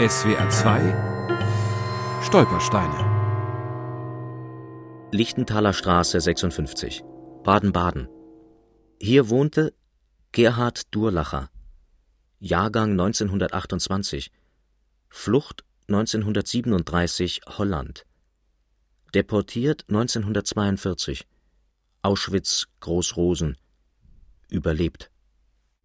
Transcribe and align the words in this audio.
SWR 0.00 0.48
2 0.48 2.22
Stolpersteine. 2.22 3.04
Lichtenthaler 5.12 5.74
Straße 5.74 6.18
56, 6.18 7.02
Baden-Baden. 7.44 8.08
Hier 8.98 9.28
wohnte 9.28 9.74
Gerhard 10.32 10.94
Durlacher, 10.94 11.50
Jahrgang 12.38 12.92
1928, 12.92 14.32
Flucht 15.10 15.64
1937 15.88 17.42
Holland, 17.58 18.06
deportiert 19.14 19.84
1942, 19.88 21.26
Auschwitz 22.00 22.68
Großrosen, 22.80 23.58
überlebt. 24.48 25.10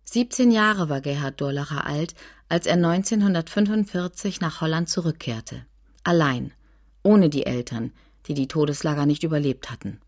17 0.06 0.52
Jahre 0.52 0.88
war 0.88 1.02
Gerhard 1.02 1.42
Durlacher 1.42 1.86
alt, 1.86 2.16
als 2.50 2.66
er 2.66 2.76
1945 2.76 4.42
nach 4.42 4.62
Holland 4.62 4.90
zurückkehrte. 4.90 5.66
Allein, 6.04 6.54
ohne 7.04 7.30
die 7.30 7.46
Eltern, 7.46 7.92
die 8.28 8.34
die 8.34 8.48
Todeslager 8.48 9.06
nicht 9.06 9.24
überlebt 9.24 9.72
hatten. 9.72 10.00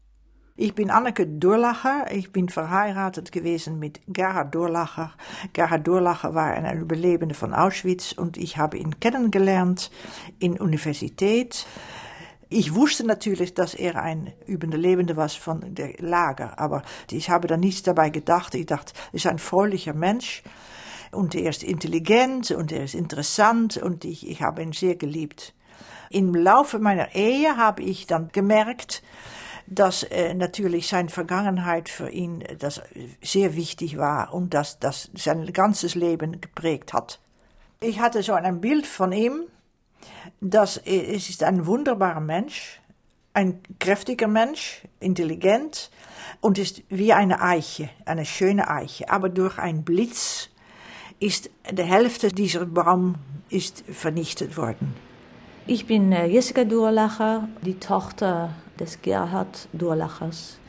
Ich 0.59 0.73
bin 0.73 0.89
Anneke 0.89 1.27
Durlacher. 1.27 2.07
Ich 2.11 2.31
bin 2.31 2.49
verheiratet 2.49 3.31
gewesen 3.31 3.77
mit 3.77 4.01
Gerhard 4.07 4.55
Durlacher. 4.55 5.13
Gerhard 5.53 5.85
Durlacher 5.85 6.33
war 6.33 6.51
ein 6.51 6.81
Überlebende 6.81 7.35
von 7.35 7.53
Auschwitz 7.53 8.11
und 8.11 8.37
ich 8.37 8.57
habe 8.57 8.77
ihn 8.77 8.99
kennengelernt 8.99 9.91
in 10.39 10.59
Universität. 10.59 11.67
Ich 12.49 12.73
wusste 12.73 13.05
natürlich, 13.05 13.53
dass 13.53 13.75
er 13.75 14.01
ein 14.01 14.33
Überlebende 14.47 15.15
war 15.15 15.29
von 15.29 15.75
der 15.75 15.93
Lager, 15.99 16.57
aber 16.57 16.81
ich 17.11 17.29
habe 17.29 17.47
da 17.47 17.55
nichts 17.55 17.83
dabei 17.83 18.09
gedacht. 18.09 18.55
Ich 18.55 18.65
dachte, 18.65 18.93
er 19.11 19.13
ist 19.13 19.27
ein 19.27 19.37
fröhlicher 19.37 19.93
Mensch 19.93 20.41
und 21.11 21.35
er 21.35 21.49
ist 21.49 21.63
intelligent 21.63 22.51
und 22.51 22.71
er 22.71 22.83
ist 22.83 22.95
interessant 22.95 23.77
und 23.77 24.05
ich, 24.05 24.27
ich 24.27 24.41
habe 24.41 24.61
ihn 24.61 24.73
sehr 24.73 24.95
geliebt. 24.95 25.53
Im 26.09 26.33
Laufe 26.33 26.79
meiner 26.79 27.15
Ehe 27.15 27.57
habe 27.57 27.83
ich 27.83 28.07
dann 28.07 28.29
gemerkt, 28.29 29.03
dass 29.67 30.03
äh, 30.03 30.33
natürlich 30.33 30.87
seine 30.87 31.09
Vergangenheit 31.09 31.89
für 31.89 32.09
ihn 32.09 32.41
äh, 32.41 32.55
das 32.55 32.81
sehr 33.21 33.55
wichtig 33.55 33.97
war 33.97 34.33
und 34.33 34.53
dass 34.53 34.79
das 34.79 35.11
sein 35.13 35.51
ganzes 35.51 35.95
Leben 35.95 36.39
geprägt 36.39 36.93
hat. 36.93 37.19
Ich 37.81 37.99
hatte 37.99 38.23
so 38.23 38.33
ein 38.33 38.61
Bild 38.61 38.87
von 38.87 39.11
ihm, 39.11 39.43
dass 40.39 40.77
äh, 40.77 41.15
es 41.15 41.29
ist 41.29 41.43
ein 41.43 41.65
wunderbarer 41.65 42.21
Mensch, 42.21 42.79
ein 43.33 43.59
kräftiger 43.79 44.27
Mensch, 44.27 44.83
intelligent 44.99 45.91
und 46.41 46.57
ist 46.57 46.81
wie 46.89 47.13
eine 47.13 47.41
Eiche, 47.41 47.89
eine 48.05 48.25
schöne 48.25 48.69
Eiche, 48.69 49.09
aber 49.09 49.29
durch 49.29 49.59
einen 49.59 49.83
Blitz 49.83 50.49
ist 51.19 51.49
die 51.71 51.83
Hälfte 51.83 52.29
dieser 52.29 52.65
Baum 52.65 53.15
ist 53.49 53.83
vernichtet 53.89 54.57
worden. 54.57 54.93
Ich 55.65 55.85
bin 55.85 56.11
äh, 56.11 56.27
Jessica 56.27 56.63
Durlacher, 56.63 57.47
die 57.61 57.75
Tochter 57.75 58.53
des 58.79 59.01
Gerhard 59.01 59.67
Durlachers. 59.73 60.59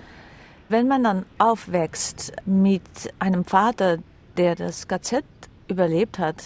Wenn 0.69 0.88
man 0.88 1.04
dann 1.04 1.26
aufwächst 1.38 2.32
mit 2.46 2.82
einem 3.19 3.44
Vater, 3.44 3.98
der 4.36 4.54
das 4.54 4.88
KZ 4.88 5.24
überlebt 5.69 6.19
hat, 6.19 6.42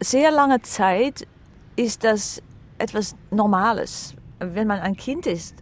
sehr 0.00 0.30
lange 0.30 0.62
Zeit 0.62 1.26
ist 1.76 2.04
das 2.04 2.42
etwas 2.78 3.16
Normales. 3.30 4.14
Wenn 4.38 4.66
man 4.66 4.80
ein 4.80 4.96
Kind 4.96 5.26
ist, 5.26 5.56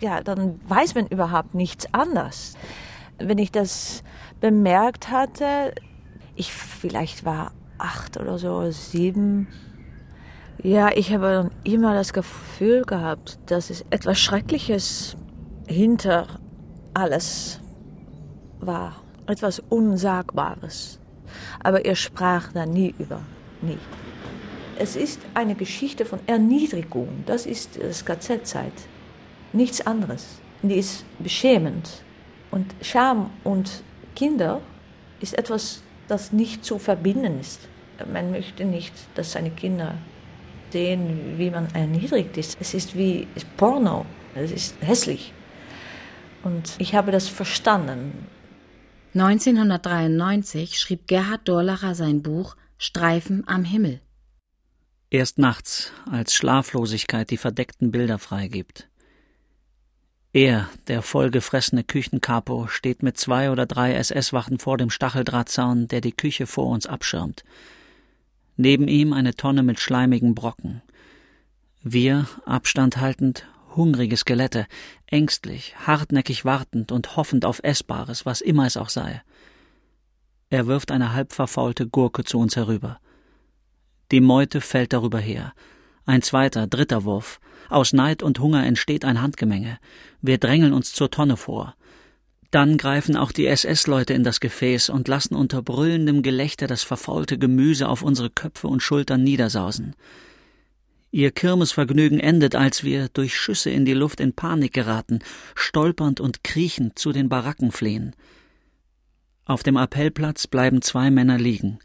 ja, 0.00 0.20
dann 0.22 0.60
weiß 0.68 0.94
man 0.94 1.06
überhaupt 1.06 1.54
nichts 1.54 1.92
anderes. 1.92 2.54
Wenn 3.18 3.38
ich 3.38 3.52
das 3.52 4.02
bemerkt 4.40 5.10
hatte, 5.10 5.72
ich 6.36 6.52
vielleicht 6.52 7.24
war 7.24 7.52
acht 7.78 8.16
oder 8.18 8.38
so, 8.38 8.70
sieben, 8.70 9.48
ja, 10.62 10.90
ich 10.94 11.12
habe 11.12 11.50
immer 11.64 11.94
das 11.94 12.12
Gefühl 12.12 12.82
gehabt, 12.82 13.38
dass 13.46 13.70
es 13.70 13.84
etwas 13.90 14.18
Schreckliches 14.18 15.16
hinter 15.66 16.26
alles 16.94 17.60
war, 18.60 19.02
etwas 19.26 19.60
Unsagbares. 19.68 21.00
Aber 21.62 21.84
er 21.84 21.96
sprach 21.96 22.52
da 22.52 22.64
nie 22.64 22.94
über, 22.98 23.20
nie. 23.60 23.78
Es 24.78 24.96
ist 24.96 25.20
eine 25.34 25.54
Geschichte 25.54 26.04
von 26.04 26.18
Erniedrigung, 26.26 27.08
das 27.26 27.46
ist 27.46 27.78
das 27.80 28.04
KZ-Zeit, 28.04 28.72
nichts 29.52 29.86
anderes. 29.86 30.40
Die 30.62 30.76
ist 30.76 31.04
beschämend. 31.18 32.02
Und 32.50 32.74
Scham 32.80 33.30
und 33.44 33.82
Kinder 34.16 34.60
ist 35.20 35.36
etwas, 35.36 35.82
das 36.08 36.32
nicht 36.32 36.64
zu 36.64 36.78
verbinden 36.78 37.40
ist. 37.40 37.60
Man 38.12 38.30
möchte 38.30 38.64
nicht, 38.64 38.92
dass 39.14 39.32
seine 39.32 39.50
Kinder 39.50 39.94
sehen, 40.70 41.34
wie 41.38 41.50
man 41.50 41.72
erniedrigt 41.74 42.36
ist. 42.36 42.56
Es 42.60 42.74
ist 42.74 42.96
wie 42.96 43.28
Porno. 43.56 44.04
Es 44.34 44.50
ist 44.50 44.74
hässlich. 44.80 45.32
Und 46.42 46.74
ich 46.78 46.94
habe 46.94 47.12
das 47.12 47.28
verstanden. 47.28 48.26
1993 49.14 50.78
schrieb 50.78 51.06
Gerhard 51.06 51.48
Dorlacher 51.48 51.94
sein 51.94 52.22
Buch 52.22 52.56
Streifen 52.76 53.44
am 53.46 53.64
Himmel. 53.64 54.00
Erst 55.10 55.38
nachts, 55.38 55.92
als 56.10 56.34
Schlaflosigkeit 56.34 57.30
die 57.30 57.36
verdeckten 57.36 57.92
Bilder 57.92 58.18
freigibt. 58.18 58.88
Er, 60.34 60.68
der 60.88 61.00
vollgefressene 61.00 61.84
Küchenkapo, 61.84 62.66
steht 62.66 63.02
mit 63.02 63.16
zwei 63.16 63.50
oder 63.50 63.64
drei 63.64 63.94
SS-Wachen 63.94 64.58
vor 64.58 64.76
dem 64.76 64.90
Stacheldrahtzaun, 64.90 65.88
der 65.88 66.02
die 66.02 66.12
Küche 66.12 66.46
vor 66.46 66.66
uns 66.66 66.86
abschirmt 66.86 67.44
neben 68.56 68.88
ihm 68.88 69.12
eine 69.12 69.34
Tonne 69.34 69.62
mit 69.62 69.80
schleimigen 69.80 70.34
Brocken. 70.34 70.82
Wir, 71.82 72.26
Abstand 72.44 72.98
haltend, 72.98 73.46
hungrige 73.74 74.16
Skelette, 74.16 74.66
ängstlich, 75.06 75.74
hartnäckig 75.86 76.44
wartend 76.44 76.92
und 76.92 77.16
hoffend 77.16 77.44
auf 77.44 77.60
Essbares, 77.62 78.24
was 78.24 78.40
immer 78.40 78.66
es 78.66 78.76
auch 78.76 78.88
sei. 78.88 79.22
Er 80.50 80.66
wirft 80.66 80.92
eine 80.92 81.12
halb 81.12 81.32
verfaulte 81.32 81.88
Gurke 81.88 82.24
zu 82.24 82.38
uns 82.38 82.56
herüber. 82.56 83.00
Die 84.12 84.20
Meute 84.20 84.60
fällt 84.60 84.92
darüber 84.92 85.18
her. 85.18 85.52
Ein 86.06 86.22
zweiter, 86.22 86.66
dritter 86.66 87.04
Wurf. 87.04 87.40
Aus 87.74 87.92
Neid 87.92 88.22
und 88.22 88.38
Hunger 88.38 88.64
entsteht 88.64 89.04
ein 89.04 89.20
Handgemenge. 89.20 89.80
Wir 90.22 90.38
drängeln 90.38 90.72
uns 90.72 90.92
zur 90.92 91.10
Tonne 91.10 91.36
vor. 91.36 91.74
Dann 92.52 92.78
greifen 92.78 93.16
auch 93.16 93.32
die 93.32 93.48
SS-Leute 93.48 94.14
in 94.14 94.22
das 94.22 94.38
Gefäß 94.38 94.90
und 94.90 95.08
lassen 95.08 95.34
unter 95.34 95.60
brüllendem 95.60 96.22
Gelächter 96.22 96.68
das 96.68 96.84
verfaulte 96.84 97.36
Gemüse 97.36 97.88
auf 97.88 98.02
unsere 98.02 98.30
Köpfe 98.30 98.68
und 98.68 98.80
Schultern 98.80 99.24
niedersausen. 99.24 99.96
Ihr 101.10 101.32
Kirmesvergnügen 101.32 102.20
endet, 102.20 102.54
als 102.54 102.84
wir 102.84 103.08
durch 103.08 103.36
Schüsse 103.36 103.70
in 103.70 103.84
die 103.84 103.92
Luft 103.92 104.20
in 104.20 104.34
Panik 104.34 104.72
geraten, 104.72 105.18
stolpernd 105.56 106.20
und 106.20 106.44
kriechend 106.44 106.96
zu 106.96 107.10
den 107.10 107.28
Baracken 107.28 107.72
fliehen. 107.72 108.14
Auf 109.46 109.64
dem 109.64 109.76
Appellplatz 109.76 110.46
bleiben 110.46 110.80
zwei 110.80 111.10
Männer 111.10 111.38
liegen, 111.38 111.80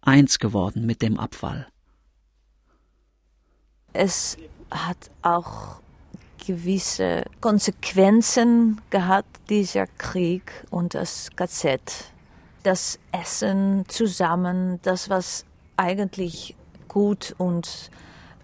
eins 0.00 0.40
geworden 0.40 0.84
mit 0.84 1.00
dem 1.00 1.16
Abfall. 1.16 1.68
Es 3.92 4.36
hat 4.70 5.10
auch 5.22 5.80
gewisse 6.46 7.24
Konsequenzen 7.40 8.80
gehabt, 8.90 9.40
dieser 9.48 9.86
Krieg 9.86 10.50
und 10.70 10.94
das 10.94 11.30
KZ. 11.36 11.80
Das 12.62 12.98
Essen 13.12 13.84
zusammen, 13.88 14.80
das 14.82 15.08
was 15.08 15.44
eigentlich 15.76 16.56
gut 16.88 17.34
und 17.38 17.90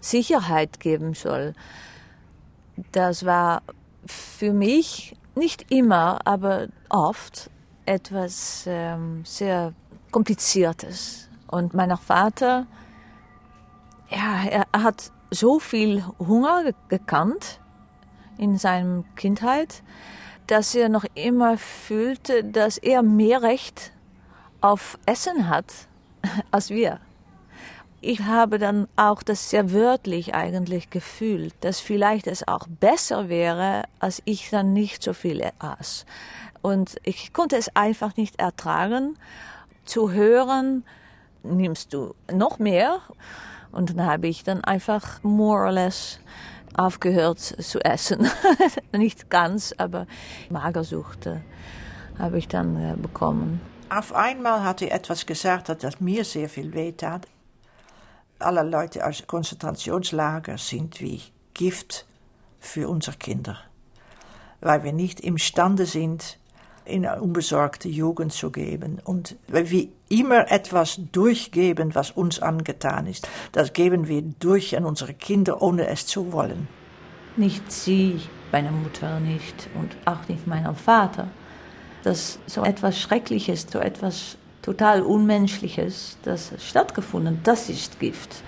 Sicherheit 0.01 0.81
geben 0.81 1.15
soll. 1.15 1.55
Das 2.93 3.25
war 3.25 3.63
für 4.07 4.53
mich 4.53 5.17
nicht 5.35 5.71
immer, 5.71 6.21
aber 6.27 6.69
oft 6.89 7.51
etwas 7.85 8.65
ähm, 8.67 9.25
sehr 9.25 9.73
Kompliziertes. 10.11 11.29
Und 11.47 11.75
mein 11.75 11.95
Vater, 11.97 12.67
ja, 14.11 14.45
er 14.45 14.83
hat 14.83 15.13
so 15.31 15.59
viel 15.59 16.05
Hunger 16.19 16.73
gekannt 16.89 17.61
in 18.39 18.59
seiner 18.59 19.05
Kindheit, 19.17 19.83
dass 20.47 20.75
er 20.75 20.89
noch 20.89 21.05
immer 21.15 21.59
fühlte, 21.59 22.45
dass 22.45 22.79
er 22.79 23.03
mehr 23.03 23.43
Recht 23.43 23.93
auf 24.61 24.99
Essen 25.07 25.49
hat 25.49 25.73
als 26.51 26.71
wir. 26.71 27.01
Ich 28.01 28.21
habe 28.23 28.59
dann 28.59 28.87
auch 28.95 29.23
das 29.23 29.51
sehr 29.51 29.73
wörtlich 29.73 30.35
eigentlich 30.35 30.91
gefühlt, 30.91 31.55
dass 31.63 31.81
vielleicht 31.81 32.27
es 32.27 32.47
auch 32.47 32.69
besser 32.69 33.29
wäre, 33.29 33.85
als 33.99 34.23
ich 34.27 34.51
dann 34.51 34.73
nicht 34.73 35.03
so 35.03 35.13
viel 35.13 35.43
aß. 35.59 36.05
Und 36.63 36.97
ich 37.03 37.33
konnte 37.33 37.57
es 37.57 37.75
einfach 37.75 38.17
nicht 38.17 38.39
ertragen, 38.39 39.17
zu 39.85 40.13
hören, 40.13 40.85
nimmst 41.43 41.95
du 41.95 42.15
noch 42.33 42.59
mehr? 42.59 43.01
Und 43.73 43.91
dann 43.91 44.07
habe 44.07 44.29
ich 44.29 44.45
dann 44.45 44.65
einfach 44.65 45.23
more 45.23 45.65
or 45.65 45.73
less 45.73 46.21
aufgehört 46.75 47.41
zu 47.41 47.81
essen. 47.81 48.29
Nicht 48.93 49.31
ganz, 49.31 49.75
aber 49.77 50.07
Magersucht 50.51 51.27
äh, 51.27 51.41
habe 52.19 52.39
ich 52.39 52.49
dann 52.49 52.77
äh, 52.77 52.97
bekommen. 52.97 53.61
Auf 53.89 54.13
einmal 54.15 54.65
hat 54.65 54.83
er 54.83 54.93
etwas 54.93 55.27
gesagt, 55.27 55.69
das 55.83 56.01
mir 56.01 56.25
sehr 56.25 56.49
viel 56.49 56.75
wehtat. 56.75 57.27
Alle 58.39 58.63
Leute 58.63 59.07
aus 59.07 59.27
Konzentrationslager 59.27 60.59
sind 60.59 61.01
wie 61.01 61.23
Gift 61.55 62.05
für 62.59 62.89
unsere 62.89 63.17
Kinder, 63.17 63.59
weil 64.61 64.83
wir 64.83 64.93
nicht 64.93 65.21
imstande 65.21 65.87
sind, 65.87 66.39
in 66.87 67.07
eine 67.07 67.21
unbesorgte 67.21 67.89
Jugend 67.89 68.33
zu 68.33 68.51
geben. 68.51 69.01
Und 69.05 69.37
weil 69.49 69.71
wir 69.71 69.89
immer 70.09 70.51
etwas 70.51 71.01
durchgeben, 71.13 71.95
was 71.95 72.11
uns 72.13 72.41
angetan 72.41 73.07
ist, 73.07 73.29
das 73.53 73.73
geben 73.73 74.09
wir 74.09 74.23
durch 74.23 74.77
an 74.77 74.85
unsere 74.85 75.15
Kinder, 75.15 75.63
ohne 75.63 75.89
es 75.89 76.07
zu 76.07 76.33
wollen. 76.33 76.69
Nicht 77.37 77.71
sie, 77.71 78.21
meine 78.53 78.71
Mutter 78.71 79.21
nicht 79.21 79.69
und 79.75 79.97
auch 80.05 80.27
nicht 80.29 80.47
mein 80.47 80.75
Vater. 80.75 81.29
Dass 82.03 82.39
so 82.47 82.63
etwas 82.63 82.99
Schreckliches, 83.01 83.67
so 83.71 83.79
etwas 83.79 84.39
total 84.63 85.03
Unmenschliches, 85.03 86.19
das 86.23 86.53
stattgefunden, 86.59 87.41
das 87.43 87.69
ist 87.69 88.01
Gift. 88.01 88.43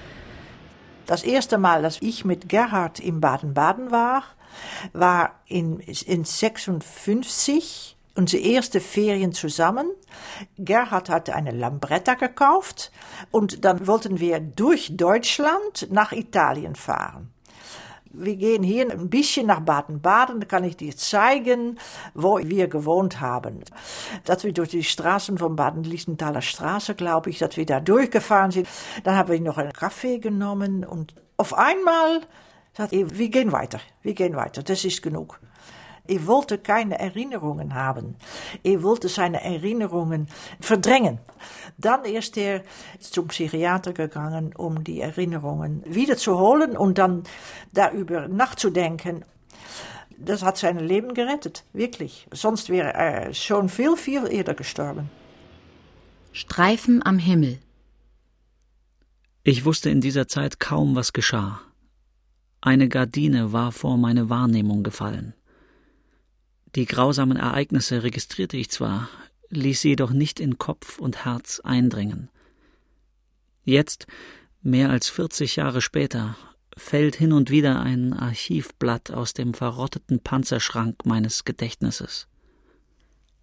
Das 1.07 1.23
erste 1.23 1.59
Mal, 1.59 1.83
dass 1.83 2.03
ich 2.03 2.25
mit 2.25 2.49
Gerhard 2.49 3.01
in 3.01 3.21
Baden-Baden 3.21 3.91
war, 3.91 4.25
war 4.93 5.33
in, 5.47 5.81
in 5.81 6.25
56 6.25 7.98
unsere 8.19 8.43
erste 8.43 8.81
Ferien 8.81 9.33
zusammen. 9.33 9.93
Gerhard 10.59 11.09
hatte 11.09 11.37
eine 11.37 11.53
Lambretta 11.53 12.15
gekauft 12.15 12.91
und 13.31 13.65
dann 13.65 13.87
wollten 13.87 14.19
wir 14.19 14.41
durch 14.41 14.97
Deutschland 14.97 15.87
nach 15.91 16.11
Italien 16.11 16.75
fahren. 16.75 17.31
Wir 18.11 18.37
gehen 18.37 18.65
hier 18.65 18.91
ein 18.91 19.09
bisschen 19.09 19.47
nach 19.47 19.61
Baden-Baden, 19.61 20.41
da 20.41 20.47
kann 20.47 20.65
ich 20.65 20.77
dir 20.77 20.97
zeigen, 20.97 21.79
wo 22.15 22.39
wir 22.43 22.67
gewohnt 22.67 23.21
haben. 23.21 23.61
Dass 24.25 24.43
wir 24.43 24.53
durch 24.53 24.71
die 24.71 24.83
Straßen 24.83 25.39
von 25.39 25.55
Baden-Lichtenthaler 25.55 26.41
Straße, 26.41 26.97
glaube 26.97 27.31
ich, 27.31 27.39
dass 27.39 27.57
wir 27.57 27.67
da 27.67 27.79
durchgefahren 27.79 28.51
sind. 28.51 28.67
Dann 29.05 29.17
haben 29.17 29.31
wir 29.31 29.41
noch 29.41 29.59
einen 29.59 29.73
Kaffee 29.73 30.19
genommen 30.19 30.85
und 30.85 31.15
auf 31.37 31.55
einmal 31.57 32.23
sagt 32.73 32.95
er, 32.95 33.17
wir 33.17 33.29
gehen 33.29 33.53
weiter, 33.53 33.79
wir 34.03 34.15
gehen 34.15 34.35
weiter, 34.35 34.65
das 34.65 34.85
ist 34.85 35.03
genug. 35.03 35.39
Er 36.09 36.27
wollte 36.27 36.57
keine 36.57 36.99
Erinnerungen 36.99 37.75
haben. 37.75 38.17
Er 38.65 38.83
wollte 38.83 39.09
seine 39.09 39.45
Erinnerungen 39.45 40.27
verdrängen. 40.59 41.19
Dann 41.77 42.05
ist 42.05 42.37
er 42.39 42.63
zum 42.99 43.29
Psychiater 43.29 43.93
gegangen, 43.93 44.55
um 44.57 44.83
die 44.85 45.01
Erinnerungen 45.01 45.83
wiederzuholen 45.87 46.77
und 46.77 46.97
dann 46.97 47.25
darüber 47.73 48.27
nachzudenken. 48.27 49.25
Das 50.17 50.43
hat 50.43 50.57
sein 50.57 50.79
Leben 50.79 51.13
gerettet, 51.15 51.65
wirklich. 51.73 52.27
Sonst 52.33 52.71
wäre 52.71 52.95
er 52.95 53.35
schon 53.35 53.69
viel, 53.69 53.97
viel 53.97 54.27
eher 54.33 54.55
gestorben. 54.55 55.11
Streifen 56.33 57.05
am 57.05 57.19
Himmel. 57.19 57.59
Ich 59.45 59.65
wusste 59.65 59.91
in 59.91 60.01
dieser 60.01 60.27
Zeit 60.27 60.59
kaum, 60.59 60.97
was 60.97 61.13
geschah. 61.13 61.61
Eine 62.61 62.89
Gardine 62.89 63.53
war 63.53 63.73
vor 63.73 63.97
meine 63.97 64.29
Wahrnehmung 64.29 64.83
gefallen. 64.83 65.35
Die 66.75 66.85
grausamen 66.85 67.37
Ereignisse 67.37 68.03
registrierte 68.03 68.57
ich 68.57 68.71
zwar, 68.71 69.09
ließ 69.51 69.81
sie 69.81 69.91
jedoch 69.91 70.11
nicht 70.11 70.41
in 70.41 70.59
Kopf 70.59 70.99
und 70.99 71.25
Herz 71.25 71.61
eindringen. 71.61 72.29
Jetzt, 73.65 74.07
mehr 74.63 74.91
als 74.91 75.09
vierzig 75.09 75.57
Jahre 75.57 75.81
später, 75.81 76.37
fällt 76.77 77.17
hin 77.17 77.33
und 77.33 77.51
wieder 77.51 77.81
ein 77.81 78.13
Archivblatt 78.13 79.11
aus 79.11 79.35
dem 79.35 79.55
verrotteten 79.55 80.21
Panzerschrank 80.21 81.05
meines 81.05 81.45
Gedächtnisses. 81.45 82.29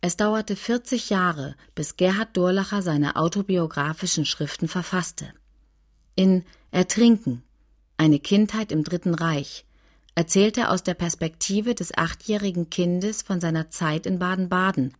Es 0.02 0.18
dauerte 0.18 0.56
40 0.56 1.10
Jahre, 1.10 1.56
bis 1.74 1.98
Gerhard 1.98 2.38
Durlacher 2.38 2.82
seine 2.82 3.16
autobiografischen 3.16 4.26
Schriften 4.26 4.68
verfasste. 4.68 5.34
In 6.16 6.44
Ertrinken, 6.72 7.44
eine 7.98 8.20
Kindheit 8.20 8.72
im 8.72 8.84
Dritten 8.84 9.16
Reich, 9.16 9.66
erzählt 10.16 10.58
er 10.58 10.72
aus 10.72 10.82
der 10.82 10.94
Perspektive 10.94 11.76
des 11.76 11.96
achtjährigen 11.98 12.70
Kindes 12.70 13.22
von 13.22 13.42
seiner 13.42 13.70
Zeit 13.70 14.06
in 14.06 14.18
Baden-Baden. 14.18 14.94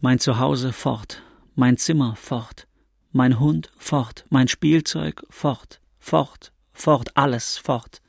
Mein 0.00 0.18
Zuhause 0.18 0.72
fort, 0.72 1.22
mein 1.54 1.76
Zimmer 1.76 2.16
fort, 2.16 2.66
mein 3.12 3.40
Hund 3.40 3.72
fort, 3.78 4.26
mein 4.28 4.48
Spielzeug 4.48 5.22
fort, 5.30 5.80
fort, 5.98 6.52
fort, 6.72 7.16
alles 7.16 7.56
fort. 7.56 8.02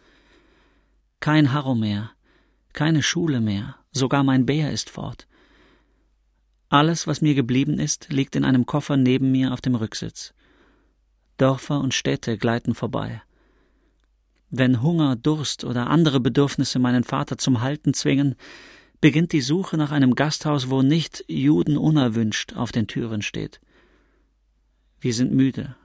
Kein 1.20 1.54
Harro 1.54 1.76
mehr, 1.76 2.12
keine 2.74 3.02
Schule 3.04 3.40
mehr, 3.40 3.76
sogar 3.92 4.24
mein 4.24 4.46
Bär 4.46 4.72
ist 4.72 4.90
fort. 4.90 5.28
Alles, 6.70 7.08
was 7.08 7.22
mir 7.22 7.34
geblieben 7.34 7.80
ist, 7.80 8.10
liegt 8.10 8.36
in 8.36 8.44
einem 8.44 8.66
Koffer 8.66 8.98
neben 8.98 9.32
mir 9.32 9.54
auf 9.54 9.62
dem 9.62 9.76
Rücksitz. 9.76 10.34
Dörfer 11.38 11.80
und 11.80 11.94
Städte 11.94 12.38
gleiten 12.38 12.76
vorbei. 12.76 13.22
Wenn 14.50 14.82
Hunger, 14.82 15.16
Durst 15.16 15.64
oder 15.64 15.88
andere 15.88 16.20
Bedürfnisse 16.20 16.80
meinen 16.80 17.04
Vater 17.04 17.38
zum 17.38 17.62
Halten 17.62 17.94
zwingen, 17.94 18.36
beginnt 19.02 19.34
die 19.34 19.42
Suche 19.42 19.78
nach 19.78 19.92
einem 19.92 20.16
Gasthaus, 20.16 20.70
wo 20.70 20.82
nicht 20.82 21.26
Juden 21.28 21.78
unerwünscht 21.78 22.56
auf 22.56 22.72
den 22.72 22.88
Türen 22.88 23.22
steht. 23.22 23.60
Wir 25.00 25.14
sind 25.14 25.34
müde, 25.34 25.76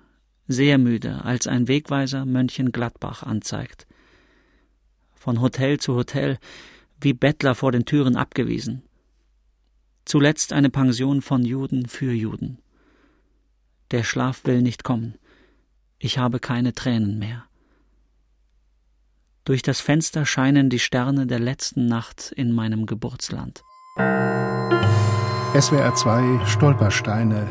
sehr 0.46 0.78
müde, 0.78 1.24
als 1.24 1.46
ein 1.46 1.68
Wegweiser 1.68 2.24
Mönchengladbach 2.24 3.22
anzeigt. 3.22 3.86
Von 5.14 5.40
Hotel 5.40 5.78
zu 5.78 5.94
Hotel, 5.94 6.38
wie 7.00 7.12
Bettler 7.12 7.54
vor 7.54 7.72
den 7.72 7.84
Türen 7.84 8.16
abgewiesen. 8.16 8.82
Zuletzt 10.04 10.52
eine 10.52 10.70
Pension 10.70 11.20
von 11.20 11.44
Juden 11.44 11.86
für 11.86 12.12
Juden. 12.12 12.58
Der 13.90 14.04
Schlaf 14.04 14.44
will 14.44 14.62
nicht 14.62 14.84
kommen. 14.84 15.14
Ich 15.98 16.18
habe 16.18 16.40
keine 16.40 16.72
Tränen 16.72 17.18
mehr. 17.18 17.44
Durch 19.44 19.62
das 19.62 19.80
Fenster 19.80 20.24
scheinen 20.24 20.70
die 20.70 20.78
Sterne 20.78 21.26
der 21.26 21.40
letzten 21.40 21.86
Nacht 21.86 22.32
in 22.36 22.52
meinem 22.52 22.86
Geburtsland. 22.86 23.64
SWR 25.58 25.94
2 25.94 26.46
Stolpersteine. 26.46 27.48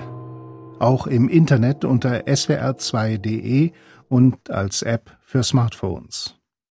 Auch 0.80 1.06
im 1.06 1.28
Internet 1.28 1.84
unter 1.84 2.28
swr2.de 2.28 3.72
und 4.08 4.50
als 4.50 4.82
App 4.82 5.18
für 5.22 5.44
Smartphones. 5.44 6.41